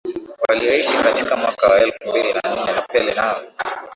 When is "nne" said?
2.55-2.73